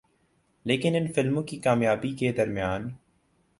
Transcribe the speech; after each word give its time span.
لیکن 0.65 0.95
ان 0.95 1.07
فلموں 1.07 1.43
کی 1.43 1.59
کامیابی 1.59 2.11
کے 2.15 2.31
درمیان 2.31 2.89